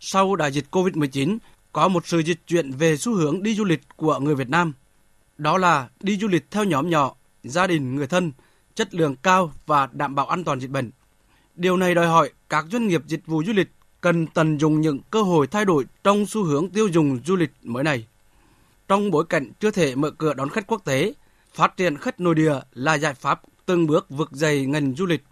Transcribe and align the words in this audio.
sau 0.00 0.36
đại 0.36 0.52
dịch 0.52 0.64
COVID-19 0.70 1.38
có 1.72 1.88
một 1.88 2.06
sự 2.06 2.18
dịch 2.18 2.40
chuyển 2.46 2.72
về 2.72 2.96
xu 2.96 3.14
hướng 3.14 3.42
đi 3.42 3.54
du 3.54 3.64
lịch 3.64 3.80
của 3.96 4.18
người 4.18 4.34
Việt 4.34 4.48
Nam. 4.48 4.72
Đó 5.38 5.58
là 5.58 5.88
đi 6.00 6.16
du 6.16 6.28
lịch 6.28 6.50
theo 6.50 6.64
nhóm 6.64 6.90
nhỏ, 6.90 7.14
gia 7.44 7.66
đình, 7.66 7.96
người 7.96 8.06
thân, 8.06 8.32
chất 8.74 8.94
lượng 8.94 9.16
cao 9.22 9.52
và 9.66 9.88
đảm 9.92 10.14
bảo 10.14 10.26
an 10.26 10.44
toàn 10.44 10.60
dịch 10.60 10.70
bệnh. 10.70 10.90
Điều 11.54 11.76
này 11.76 11.94
đòi 11.94 12.06
hỏi 12.06 12.30
các 12.48 12.64
doanh 12.72 12.88
nghiệp 12.88 13.02
dịch 13.06 13.26
vụ 13.26 13.44
du 13.44 13.52
lịch 13.52 13.68
cần 14.00 14.26
tận 14.26 14.58
dụng 14.58 14.80
những 14.80 14.98
cơ 15.10 15.22
hội 15.22 15.46
thay 15.46 15.64
đổi 15.64 15.84
trong 16.04 16.26
xu 16.26 16.44
hướng 16.44 16.70
tiêu 16.70 16.88
dùng 16.88 17.18
du 17.26 17.36
lịch 17.36 17.50
mới 17.62 17.84
này. 17.84 18.06
Trong 18.88 19.10
bối 19.10 19.24
cảnh 19.28 19.52
chưa 19.60 19.70
thể 19.70 19.94
mở 19.94 20.10
cửa 20.10 20.34
đón 20.34 20.50
khách 20.50 20.66
quốc 20.66 20.84
tế, 20.84 21.14
phát 21.54 21.76
triển 21.76 21.96
khách 21.96 22.20
nội 22.20 22.34
địa 22.34 22.54
là 22.72 22.94
giải 22.94 23.14
pháp 23.14 23.40
từng 23.66 23.86
bước 23.86 24.10
vực 24.10 24.28
dày 24.32 24.66
ngành 24.66 24.94
du 24.94 25.06
lịch. 25.06 25.24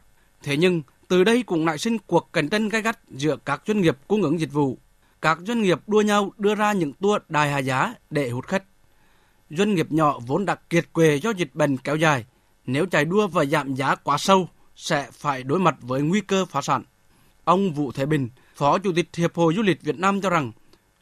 Thế 0.43 0.57
nhưng, 0.57 0.83
từ 1.15 1.25
đây 1.25 1.43
cũng 1.43 1.65
nảy 1.65 1.79
sinh 1.79 1.99
cuộc 2.07 2.31
cạnh 2.33 2.49
tranh 2.49 2.69
gay 2.69 2.83
gắt 2.83 2.99
giữa 3.09 3.37
các 3.37 3.63
doanh 3.67 3.81
nghiệp 3.81 3.97
cung 4.09 4.23
ứng 4.23 4.41
dịch 4.41 4.53
vụ. 4.53 4.79
Các 5.23 5.39
doanh 5.47 5.63
nghiệp 5.63 5.79
đua 5.87 6.01
nhau 6.01 6.33
đưa 6.39 6.55
ra 6.55 6.73
những 6.73 6.93
tour 6.93 7.23
đài 7.29 7.51
hạ 7.51 7.59
giá 7.59 7.95
để 8.11 8.31
hút 8.31 8.47
khách. 8.47 8.65
Doanh 9.51 9.75
nghiệp 9.75 9.93
nhỏ 9.93 10.19
vốn 10.27 10.45
đã 10.45 10.55
kiệt 10.55 10.93
quệ 10.93 11.17
do 11.17 11.31
dịch 11.31 11.55
bệnh 11.55 11.77
kéo 11.77 11.97
dài, 11.97 12.25
nếu 12.67 12.87
chạy 12.87 13.05
đua 13.05 13.27
và 13.27 13.45
giảm 13.45 13.75
giá 13.75 13.95
quá 13.95 14.19
sâu 14.19 14.49
sẽ 14.77 15.09
phải 15.13 15.43
đối 15.43 15.59
mặt 15.59 15.77
với 15.81 16.03
nguy 16.03 16.21
cơ 16.21 16.45
phá 16.45 16.63
sản. 16.63 16.83
Ông 17.45 17.73
Vũ 17.73 17.93
Thế 17.93 18.07
Bình, 18.07 18.29
Phó 18.55 18.79
Chủ 18.79 18.93
tịch 18.97 19.09
Hiệp 19.17 19.35
hội 19.35 19.55
Du 19.55 19.63
lịch 19.63 19.83
Việt 19.83 19.99
Nam 19.99 20.21
cho 20.21 20.31
rằng, 20.31 20.53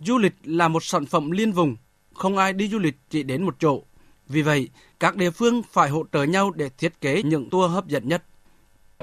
du 0.00 0.18
lịch 0.18 0.34
là 0.44 0.68
một 0.68 0.84
sản 0.84 1.06
phẩm 1.06 1.30
liên 1.30 1.52
vùng, 1.52 1.76
không 2.14 2.36
ai 2.36 2.52
đi 2.52 2.68
du 2.68 2.78
lịch 2.78 2.96
chỉ 3.10 3.22
đến 3.22 3.42
một 3.42 3.56
chỗ. 3.58 3.82
Vì 4.28 4.42
vậy, 4.42 4.68
các 5.00 5.16
địa 5.16 5.30
phương 5.30 5.62
phải 5.72 5.90
hỗ 5.90 6.04
trợ 6.12 6.22
nhau 6.22 6.50
để 6.50 6.68
thiết 6.68 7.00
kế 7.00 7.22
những 7.22 7.50
tour 7.50 7.70
hấp 7.70 7.86
dẫn 7.86 8.08
nhất. 8.08 8.24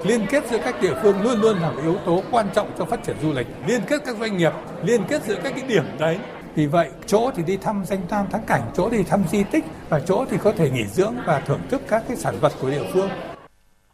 Liên 0.04 0.26
kết 0.30 0.44
giữa 0.50 0.58
các 0.64 0.82
địa 0.82 0.94
phương 1.02 1.22
luôn 1.22 1.40
luôn 1.40 1.58
là 1.58 1.70
một 1.70 1.80
yếu 1.82 1.96
tố 2.06 2.22
quan 2.30 2.46
trọng 2.54 2.70
cho 2.78 2.84
phát 2.84 3.00
triển 3.06 3.16
du 3.22 3.32
lịch. 3.32 3.46
Liên 3.66 3.80
kết 3.88 4.02
các 4.06 4.16
doanh 4.16 4.36
nghiệp, 4.36 4.52
liên 4.84 5.02
kết 5.08 5.22
giữa 5.26 5.36
các 5.42 5.52
cái 5.56 5.68
điểm 5.68 5.84
đấy. 5.98 6.18
Vì 6.54 6.66
vậy, 6.66 6.90
chỗ 7.06 7.30
thì 7.36 7.42
đi 7.42 7.56
thăm 7.56 7.84
danh 7.86 8.00
lam 8.10 8.30
thắng 8.30 8.44
cảnh, 8.46 8.70
chỗ 8.76 8.90
thì 8.90 9.02
thăm 9.02 9.24
di 9.30 9.44
tích 9.52 9.64
và 9.88 10.00
chỗ 10.00 10.24
thì 10.30 10.36
có 10.44 10.52
thể 10.52 10.70
nghỉ 10.70 10.84
dưỡng 10.86 11.14
và 11.26 11.40
thưởng 11.40 11.60
thức 11.70 11.82
các 11.88 12.04
cái 12.08 12.16
sản 12.16 12.36
vật 12.40 12.52
của 12.60 12.70
địa 12.70 12.90
phương. 12.92 13.08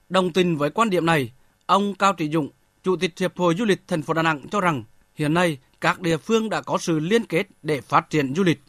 Đồng 0.08 0.32
tình 0.32 0.56
với 0.56 0.70
quan 0.70 0.90
điểm 0.90 1.06
này, 1.06 1.32
ông 1.66 1.94
Cao 1.94 2.12
Trị 2.12 2.30
Dũng, 2.32 2.48
Chủ 2.82 2.96
tịch 2.96 3.18
Hiệp 3.18 3.36
hội 3.36 3.54
Du 3.54 3.64
lịch 3.64 3.82
thành 3.88 4.02
phố 4.02 4.14
Đà 4.14 4.22
Nẵng 4.22 4.48
cho 4.50 4.60
rằng 4.60 4.84
hiện 5.14 5.34
nay 5.34 5.58
các 5.80 6.00
địa 6.00 6.16
phương 6.16 6.50
đã 6.50 6.60
có 6.60 6.78
sự 6.78 6.98
liên 6.98 7.26
kết 7.26 7.46
để 7.62 7.80
phát 7.80 8.10
triển 8.10 8.34
du 8.34 8.42
lịch. 8.42 8.62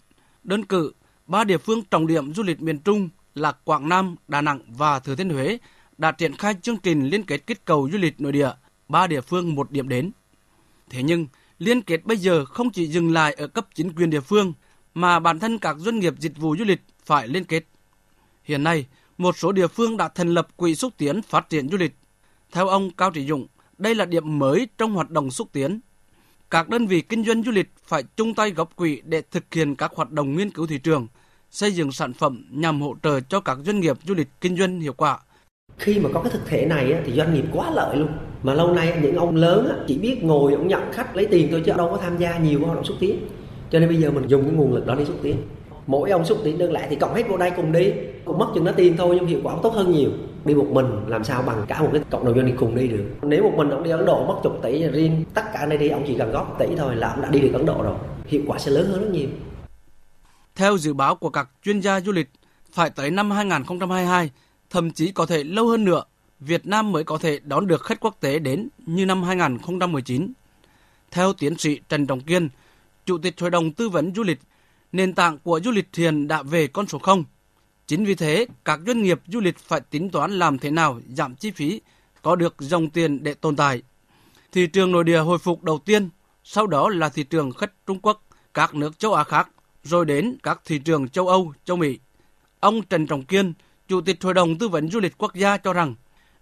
Đơn 0.43 0.65
cử, 0.65 0.91
ba 1.27 1.43
địa 1.43 1.57
phương 1.57 1.81
trọng 1.91 2.07
điểm 2.07 2.33
du 2.33 2.43
lịch 2.43 2.61
miền 2.61 2.79
Trung 2.79 3.09
là 3.35 3.51
Quảng 3.51 3.89
Nam, 3.89 4.15
Đà 4.27 4.41
Nẵng 4.41 4.59
và 4.67 4.99
Thừa 4.99 5.15
Thiên 5.15 5.29
Huế 5.29 5.57
đã 5.97 6.11
triển 6.11 6.35
khai 6.35 6.55
chương 6.61 6.77
trình 6.77 7.09
liên 7.09 7.23
kết 7.23 7.47
kích 7.47 7.65
cầu 7.65 7.89
du 7.91 7.97
lịch 7.97 8.21
nội 8.21 8.31
địa, 8.31 8.49
ba 8.89 9.07
địa 9.07 9.21
phương 9.21 9.55
một 9.55 9.71
điểm 9.71 9.89
đến. 9.89 10.11
Thế 10.89 11.03
nhưng, 11.03 11.27
liên 11.59 11.81
kết 11.81 12.05
bây 12.05 12.17
giờ 12.17 12.45
không 12.45 12.71
chỉ 12.71 12.87
dừng 12.87 13.13
lại 13.13 13.33
ở 13.33 13.47
cấp 13.47 13.67
chính 13.73 13.93
quyền 13.95 14.09
địa 14.09 14.21
phương, 14.21 14.53
mà 14.93 15.19
bản 15.19 15.39
thân 15.39 15.59
các 15.59 15.75
doanh 15.79 15.99
nghiệp 15.99 16.13
dịch 16.19 16.37
vụ 16.37 16.55
du 16.57 16.65
lịch 16.65 16.81
phải 17.05 17.27
liên 17.27 17.43
kết. 17.43 17.63
Hiện 18.43 18.63
nay, 18.63 18.85
một 19.17 19.37
số 19.37 19.51
địa 19.51 19.67
phương 19.67 19.97
đã 19.97 20.07
thành 20.07 20.29
lập 20.33 20.47
quỹ 20.57 20.75
xúc 20.75 20.93
tiến 20.97 21.21
phát 21.21 21.49
triển 21.49 21.69
du 21.69 21.77
lịch. 21.77 21.95
Theo 22.51 22.67
ông 22.67 22.91
Cao 22.91 23.11
Trị 23.11 23.27
Dũng, 23.27 23.47
đây 23.77 23.95
là 23.95 24.05
điểm 24.05 24.39
mới 24.39 24.67
trong 24.77 24.93
hoạt 24.93 25.09
động 25.09 25.31
xúc 25.31 25.49
tiến. 25.51 25.79
Các 26.49 26.69
đơn 26.69 26.87
vị 26.87 27.01
kinh 27.01 27.25
doanh 27.25 27.43
du 27.43 27.51
lịch 27.51 27.69
phải 27.85 28.03
chung 28.15 28.33
tay 28.33 28.51
góp 28.51 28.75
quỹ 28.75 29.01
để 29.05 29.21
thực 29.31 29.53
hiện 29.53 29.75
các 29.75 29.91
hoạt 29.95 30.11
động 30.11 30.37
nghiên 30.37 30.49
cứu 30.49 30.67
thị 30.67 30.77
trường, 30.77 31.07
xây 31.51 31.71
dựng 31.71 31.91
sản 31.91 32.13
phẩm 32.13 32.45
nhằm 32.49 32.81
hỗ 32.81 32.95
trợ 33.03 33.19
cho 33.19 33.39
các 33.39 33.57
doanh 33.65 33.79
nghiệp 33.79 33.97
du 34.03 34.13
lịch 34.13 34.27
kinh 34.41 34.57
doanh 34.57 34.79
hiệu 34.79 34.93
quả. 34.93 35.19
Khi 35.77 35.99
mà 35.99 36.09
có 36.13 36.21
cái 36.21 36.31
thực 36.31 36.45
thể 36.45 36.65
này 36.65 36.95
thì 37.05 37.13
doanh 37.13 37.33
nghiệp 37.33 37.45
quá 37.53 37.69
lợi 37.69 37.97
luôn. 37.97 38.07
Mà 38.43 38.53
lâu 38.53 38.73
nay 38.73 38.97
những 39.01 39.15
ông 39.15 39.35
lớn 39.35 39.83
chỉ 39.87 39.97
biết 39.97 40.23
ngồi 40.23 40.53
ông 40.53 40.67
nhận 40.67 40.91
khách 40.91 41.15
lấy 41.15 41.25
tiền 41.25 41.47
thôi 41.51 41.61
chứ 41.65 41.73
đâu 41.77 41.89
có 41.91 41.97
tham 41.97 42.17
gia 42.17 42.37
nhiều 42.37 42.59
hoạt 42.63 42.75
động 42.75 42.85
xúc 42.85 42.97
tiến. 42.99 43.19
Cho 43.71 43.79
nên 43.79 43.89
bây 43.89 43.97
giờ 43.97 44.11
mình 44.11 44.27
dùng 44.27 44.43
cái 44.43 44.53
nguồn 44.53 44.73
lực 44.73 44.85
đó 44.85 44.95
đi 44.95 45.05
xúc 45.05 45.15
tiến. 45.21 45.37
Mỗi 45.87 46.09
ông 46.09 46.25
xúc 46.25 46.37
tiến 46.43 46.57
đơn 46.57 46.71
lẻ 46.71 46.87
thì 46.89 46.95
cộng 46.95 47.15
hết 47.15 47.23
vô 47.29 47.37
đây 47.37 47.51
cùng 47.55 47.71
đi, 47.71 47.93
cũng 48.25 48.37
mất 48.37 48.47
chừng 48.55 48.63
nó 48.63 48.71
tiền 48.71 48.97
thôi 48.97 49.15
nhưng 49.19 49.27
hiệu 49.27 49.39
quả 49.43 49.55
tốt 49.63 49.73
hơn 49.73 49.91
nhiều. 49.91 50.09
Đi 50.45 50.55
một 50.55 50.67
mình 50.71 50.85
làm 51.07 51.23
sao 51.23 51.41
bằng 51.41 51.65
cả 51.67 51.81
một 51.81 51.89
cái 51.93 52.01
cộng 52.09 52.25
đồng 52.25 52.35
doanh 52.35 52.45
nghiệp 52.45 52.55
cùng 52.59 52.75
đi 52.75 52.87
được. 52.87 53.03
Nếu 53.21 53.43
một 53.43 53.53
mình 53.55 53.69
ông 53.69 53.83
đi 53.83 53.91
Ấn 53.91 54.05
Độ 54.05 54.25
mất 54.27 54.35
chục 54.43 54.59
tỷ 54.63 54.87
riêng 54.87 55.23
tất 55.33 55.43
cả 55.53 55.65
nơi 55.65 55.77
đi 55.77 55.89
ông 55.89 56.03
chỉ 56.07 56.15
cần 56.17 56.31
góp 56.31 56.49
một 56.49 56.55
tỷ 56.59 56.75
thôi 56.77 56.95
là 56.95 57.09
ông 57.09 57.21
đã 57.21 57.29
đi 57.29 57.39
được 57.39 57.53
Ấn 57.53 57.65
Độ 57.65 57.83
rồi. 57.83 57.95
Hiệu 58.25 58.41
quả 58.47 58.57
sẽ 58.57 58.71
lớn 58.71 58.87
hơn 58.91 59.01
rất 59.01 59.09
nhiều. 59.11 59.27
Theo 60.55 60.77
dự 60.77 60.93
báo 60.93 61.15
của 61.15 61.29
các 61.29 61.49
chuyên 61.63 61.79
gia 61.79 61.99
du 61.99 62.11
lịch, 62.11 62.29
phải 62.71 62.89
tới 62.89 63.11
năm 63.11 63.31
2022, 63.31 64.29
thậm 64.69 64.91
chí 64.91 65.11
có 65.11 65.25
thể 65.25 65.43
lâu 65.43 65.67
hơn 65.67 65.85
nữa, 65.85 66.03
Việt 66.39 66.67
Nam 66.67 66.91
mới 66.91 67.03
có 67.03 67.17
thể 67.17 67.39
đón 67.43 67.67
được 67.67 67.83
khách 67.83 67.99
quốc 67.99 68.17
tế 68.19 68.39
đến 68.39 68.69
như 68.85 69.05
năm 69.05 69.23
2019. 69.23 70.33
Theo 71.11 71.33
tiến 71.33 71.57
sĩ 71.57 71.79
Trần 71.89 72.07
Trọng 72.07 72.21
Kiên, 72.21 72.49
Chủ 73.05 73.17
tịch 73.17 73.39
Hội 73.39 73.49
đồng 73.49 73.71
Tư 73.71 73.89
vấn 73.89 74.15
Du 74.15 74.23
lịch, 74.23 74.39
nền 74.91 75.13
tảng 75.13 75.37
của 75.37 75.59
du 75.63 75.71
lịch 75.71 75.95
hiện 75.95 76.27
đã 76.27 76.43
về 76.43 76.67
con 76.67 76.87
số 76.87 76.99
0. 76.99 77.23
Chính 77.87 78.05
vì 78.05 78.15
thế, 78.15 78.45
các 78.65 78.79
doanh 78.87 79.03
nghiệp 79.03 79.21
du 79.27 79.39
lịch 79.39 79.57
phải 79.57 79.81
tính 79.81 80.09
toán 80.09 80.31
làm 80.31 80.57
thế 80.59 80.71
nào 80.71 80.99
giảm 81.09 81.35
chi 81.35 81.51
phí, 81.51 81.81
có 82.21 82.35
được 82.35 82.55
dòng 82.59 82.89
tiền 82.89 83.23
để 83.23 83.33
tồn 83.33 83.55
tại. 83.55 83.81
Thị 84.51 84.67
trường 84.67 84.91
nội 84.91 85.03
địa 85.03 85.19
hồi 85.19 85.37
phục 85.37 85.63
đầu 85.63 85.79
tiên, 85.85 86.09
sau 86.43 86.67
đó 86.67 86.89
là 86.89 87.09
thị 87.09 87.23
trường 87.23 87.51
khách 87.51 87.71
Trung 87.85 87.99
Quốc, 87.99 88.23
các 88.53 88.75
nước 88.75 88.99
châu 88.99 89.13
Á 89.13 89.23
khác, 89.23 89.49
rồi 89.83 90.05
đến 90.05 90.37
các 90.43 90.61
thị 90.65 90.79
trường 90.79 91.09
châu 91.09 91.27
Âu, 91.27 91.53
châu 91.65 91.77
Mỹ. 91.77 91.99
Ông 92.59 92.81
Trần 92.81 93.07
Trọng 93.07 93.25
Kiên, 93.25 93.53
Chủ 93.87 94.01
tịch 94.01 94.23
Hội 94.23 94.33
đồng 94.33 94.57
Tư 94.57 94.67
vấn 94.67 94.89
Du 94.89 94.99
lịch 94.99 95.17
Quốc 95.17 95.35
gia 95.35 95.57
cho 95.57 95.73
rằng, 95.73 95.95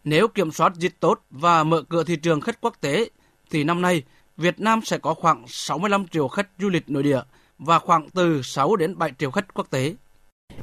nếu 0.03 0.28
kiểm 0.28 0.51
soát 0.51 0.75
dịch 0.75 1.00
tốt 1.00 1.25
và 1.29 1.63
mở 1.63 1.81
cửa 1.89 2.03
thị 2.03 2.16
trường 2.16 2.41
khách 2.41 2.61
quốc 2.61 2.73
tế, 2.81 3.09
thì 3.51 3.63
năm 3.63 3.81
nay 3.81 4.03
Việt 4.38 4.59
Nam 4.59 4.81
sẽ 4.83 4.97
có 4.97 5.13
khoảng 5.13 5.44
65 5.47 6.07
triệu 6.07 6.28
khách 6.28 6.47
du 6.59 6.69
lịch 6.69 6.89
nội 6.89 7.03
địa 7.03 7.19
và 7.57 7.79
khoảng 7.79 8.09
từ 8.09 8.41
6 8.41 8.75
đến 8.75 8.97
7 8.97 9.11
triệu 9.17 9.31
khách 9.31 9.53
quốc 9.53 9.67
tế. 9.69 9.95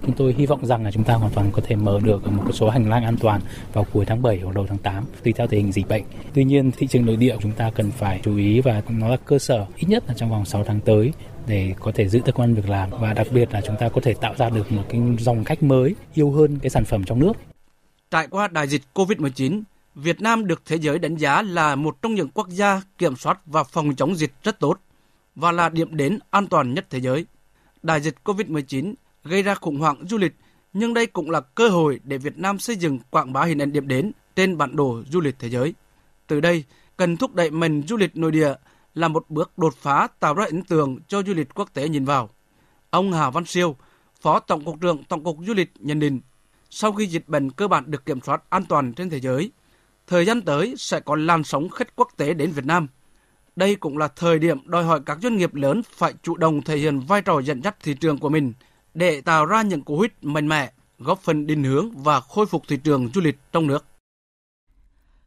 Chúng 0.03 0.15
tôi 0.17 0.35
hy 0.39 0.47
vọng 0.47 0.67
rằng 0.67 0.85
là 0.85 0.91
chúng 0.91 1.05
ta 1.05 1.15
hoàn 1.15 1.33
toàn 1.33 1.51
có 1.53 1.63
thể 1.65 1.77
mở 1.77 2.01
được 2.05 2.33
một 2.33 2.53
số 2.53 2.71
hành 2.71 2.91
lang 2.91 3.05
an 3.05 3.17
toàn 3.21 3.41
vào 3.73 3.87
cuối 3.93 4.05
tháng 4.05 4.23
7 4.23 4.41
hoặc 4.41 4.55
đầu 4.55 4.67
tháng 4.69 4.79
8 4.79 5.05
tùy 5.23 5.33
theo 5.33 5.47
tình 5.47 5.61
hình 5.65 5.73
dịch 5.73 5.89
bệnh. 5.89 6.03
Tuy 6.35 6.45
nhiên 6.45 6.71
thị 6.77 6.87
trường 6.87 7.07
nội 7.07 7.17
địa 7.17 7.37
chúng 7.41 7.53
ta 7.53 7.71
cần 7.71 7.91
phải 7.91 8.21
chú 8.25 8.37
ý 8.37 8.61
và 8.61 8.83
nó 8.89 9.09
là 9.09 9.17
cơ 9.17 9.39
sở 9.39 9.67
ít 9.77 9.87
nhất 9.89 10.05
là 10.09 10.15
trong 10.15 10.31
vòng 10.31 10.45
6 10.45 10.65
tháng 10.65 10.81
tới 10.81 11.13
để 11.47 11.75
có 11.81 11.93
thể 11.95 12.09
giữ 12.09 12.21
được 12.25 12.33
công 12.35 12.47
an 12.47 12.55
việc 12.55 12.69
làm 12.69 12.91
và 12.91 13.13
đặc 13.13 13.27
biệt 13.31 13.53
là 13.53 13.61
chúng 13.61 13.77
ta 13.81 13.89
có 13.89 14.01
thể 14.01 14.15
tạo 14.15 14.35
ra 14.39 14.51
được 14.51 14.73
một 14.73 14.83
cái 14.89 15.01
dòng 15.19 15.45
khách 15.45 15.63
mới 15.63 15.95
yêu 16.15 16.31
hơn 16.31 16.59
cái 16.63 16.71
sản 16.71 16.85
phẩm 16.85 17.05
trong 17.05 17.19
nước. 17.19 17.33
Trải 18.11 18.27
qua 18.27 18.49
đại 18.49 18.69
dịch 18.69 18.83
Covid-19, 18.95 19.63
Việt 19.95 20.21
Nam 20.21 20.47
được 20.47 20.63
thế 20.67 20.77
giới 20.77 20.99
đánh 20.99 21.17
giá 21.17 21.43
là 21.43 21.75
một 21.75 22.03
trong 22.03 22.15
những 22.15 22.29
quốc 22.29 22.49
gia 22.49 22.83
kiểm 22.99 23.17
soát 23.17 23.39
và 23.47 23.65
phòng 23.65 23.95
chống 23.95 24.17
dịch 24.17 24.33
rất 24.43 24.61
tốt 24.61 24.79
và 25.35 25.53
là 25.53 25.69
điểm 25.69 25.97
đến 25.97 26.19
an 26.31 26.47
toàn 26.47 26.75
nhất 26.75 26.87
thế 26.91 27.01
giới. 27.01 27.27
Đại 27.83 28.01
dịch 28.01 28.15
Covid-19 28.25 28.95
gây 29.25 29.43
ra 29.43 29.55
khủng 29.55 29.79
hoảng 29.81 30.07
du 30.09 30.19
lịch, 30.19 30.35
nhưng 30.73 30.95
đây 30.95 31.07
cũng 31.07 31.31
là 31.31 31.41
cơ 31.41 31.69
hội 31.69 32.01
để 32.05 32.19
Việt 32.19 32.39
Nam 32.39 32.59
xây 32.59 32.77
dựng 32.77 32.99
quảng 33.11 33.33
bá 33.33 33.45
hình 33.45 33.63
ảnh 33.63 33.73
điểm 33.73 33.89
đến 33.89 34.13
trên 34.37 34.59
bản 34.59 34.77
đồ 34.77 35.03
du 35.11 35.21
lịch 35.21 35.35
thế 35.39 35.49
giới. 35.49 35.75
Từ 36.27 36.41
đây, 36.41 36.65
cần 36.97 37.17
thúc 37.17 37.35
đẩy 37.35 37.51
mình 37.51 37.83
du 37.89 37.97
lịch 37.97 38.17
nội 38.17 38.31
địa 38.31 38.55
là 38.95 39.09
một 39.09 39.25
bước 39.29 39.59
đột 39.59 39.75
phá 39.77 40.09
tạo 40.21 40.35
ra 40.35 40.45
ấn 40.45 40.63
tượng 40.63 40.99
cho 41.09 41.23
du 41.23 41.35
lịch 41.35 41.55
quốc 41.55 41.75
tế 41.75 41.89
nhìn 41.89 42.05
vào. 42.05 42.31
Ông 42.91 43.13
Hà 43.13 43.31
Văn 43.31 43.45
Siêu, 43.45 43.77
Phó 44.21 44.39
Tổng 44.39 44.65
cục 44.65 44.81
trưởng 44.81 45.05
Tổng 45.05 45.25
cục 45.25 45.39
Du 45.47 45.55
lịch 45.55 45.73
nhận 45.79 45.99
định, 45.99 46.21
sau 46.71 46.93
khi 46.93 47.07
dịch 47.07 47.29
bệnh 47.29 47.51
cơ 47.51 47.69
bản 47.69 47.91
được 47.91 48.07
kiểm 48.07 48.21
soát 48.21 48.43
an 48.51 48.65
toàn 48.65 48.93
trên 48.93 49.11
thế 49.11 49.21
giới, 49.21 49.53
thời 50.07 50.25
gian 50.25 50.43
tới 50.43 50.75
sẽ 50.79 51.01
có 51.01 51.17
làn 51.17 51.45
sóng 51.45 51.69
khách 51.69 51.97
quốc 51.97 52.09
tế 52.17 52.35
đến 52.35 52.53
Việt 52.53 52.65
Nam. 52.65 52.89
Đây 53.57 53.77
cũng 53.77 53.99
là 53.99 54.09
thời 54.09 54.39
điểm 54.39 54.59
đòi 54.65 54.85
hỏi 54.85 55.01
các 55.07 55.19
doanh 55.23 55.37
nghiệp 55.37 55.55
lớn 55.55 55.83
phải 55.83 56.15
chủ 56.23 56.37
động 56.37 56.63
thể 56.63 56.77
hiện 56.77 57.01
vai 57.01 57.23
trò 57.23 57.41
dẫn 57.41 57.63
dắt 57.63 57.77
thị 57.81 57.95
trường 57.95 58.19
của 58.19 58.29
mình 58.29 58.53
để 58.95 59.21
tạo 59.21 59.47
ra 59.47 59.63
những 59.63 59.83
cú 59.83 60.01
hích 60.01 60.13
mạnh 60.23 60.49
mẽ, 60.49 60.73
góp 60.99 61.21
phần 61.21 61.47
định 61.47 61.65
hướng 61.65 61.91
và 61.91 62.21
khôi 62.21 62.47
phục 62.47 62.63
thị 62.69 62.77
trường 62.77 63.09
du 63.15 63.21
lịch 63.21 63.39
trong 63.53 63.67
nước. 63.67 63.85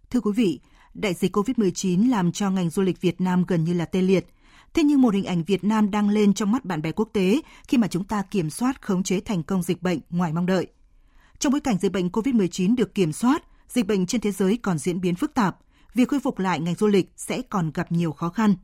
Thưa 0.10 0.20
quý 0.20 0.32
vị, 0.36 0.60
đại 0.96 1.14
dịch 1.14 1.36
COVID-19 1.36 2.10
làm 2.10 2.32
cho 2.32 2.50
ngành 2.50 2.70
du 2.70 2.82
lịch 2.82 3.02
Việt 3.02 3.22
Nam 3.22 3.44
gần 3.48 3.64
như 3.64 3.74
là 3.74 3.86
tê 3.86 4.02
liệt. 4.02 4.26
Thế 4.74 4.84
nhưng 4.84 5.02
một 5.02 5.14
hình 5.14 5.26
ảnh 5.26 5.44
Việt 5.44 5.64
Nam 5.64 5.92
đang 5.92 6.10
lên 6.10 6.34
trong 6.34 6.52
mắt 6.52 6.66
bạn 6.66 6.82
bè 6.82 6.92
quốc 6.92 7.10
tế 7.14 7.42
khi 7.68 7.78
mà 7.78 7.88
chúng 7.88 8.04
ta 8.04 8.22
kiểm 8.32 8.50
soát 8.50 8.82
khống 8.82 9.04
chế 9.04 9.20
thành 9.20 9.44
công 9.44 9.64
dịch 9.64 9.82
bệnh 9.82 10.00
ngoài 10.10 10.34
mong 10.34 10.46
đợi. 10.46 10.68
Trong 11.40 11.52
bối 11.52 11.62
cảnh 11.62 11.78
dịch 11.82 11.92
bệnh 11.92 12.10
COVID-19 12.10 12.76
được 12.76 12.96
kiểm 12.96 13.14
soát, 13.14 13.44
dịch 13.68 13.88
bệnh 13.88 14.06
trên 14.06 14.22
thế 14.22 14.32
giới 14.32 14.58
còn 14.58 14.78
diễn 14.78 15.02
biến 15.02 15.16
phức 15.16 15.34
tạp, 15.34 15.58
việc 15.94 16.10
khôi 16.10 16.20
phục 16.20 16.40
lại 16.40 16.60
ngành 16.60 16.76
du 16.76 16.88
lịch 16.88 17.12
sẽ 17.16 17.42
còn 17.42 17.72
gặp 17.74 17.92
nhiều 17.92 18.12
khó 18.12 18.30
khăn. 18.30 18.56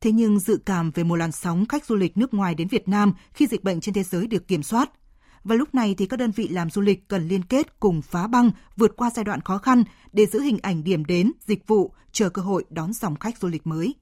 Thế 0.00 0.12
nhưng 0.12 0.38
dự 0.38 0.58
cảm 0.66 0.90
về 0.90 1.04
một 1.04 1.16
làn 1.16 1.32
sóng 1.32 1.66
khách 1.66 1.86
du 1.86 1.94
lịch 1.94 2.16
nước 2.16 2.34
ngoài 2.34 2.54
đến 2.54 2.68
Việt 2.68 2.88
Nam 2.88 3.12
khi 3.34 3.46
dịch 3.46 3.64
bệnh 3.64 3.80
trên 3.80 3.94
thế 3.94 4.02
giới 4.02 4.26
được 4.26 4.48
kiểm 4.48 4.62
soát. 4.62 4.90
Và 5.44 5.54
lúc 5.54 5.74
này 5.74 5.94
thì 5.98 6.06
các 6.06 6.16
đơn 6.16 6.30
vị 6.30 6.48
làm 6.48 6.70
du 6.70 6.82
lịch 6.82 7.08
cần 7.08 7.28
liên 7.28 7.44
kết 7.44 7.80
cùng 7.80 8.02
phá 8.02 8.26
băng 8.26 8.50
vượt 8.76 8.96
qua 8.96 9.10
giai 9.14 9.24
đoạn 9.24 9.40
khó 9.40 9.58
khăn 9.58 9.84
để 10.12 10.26
giữ 10.26 10.40
hình 10.40 10.58
ảnh 10.62 10.84
điểm 10.84 11.04
đến, 11.04 11.32
dịch 11.46 11.66
vụ, 11.66 11.92
chờ 12.12 12.28
cơ 12.28 12.42
hội 12.42 12.64
đón 12.70 12.92
dòng 12.92 13.16
khách 13.16 13.38
du 13.38 13.48
lịch 13.48 13.66
mới. 13.66 13.94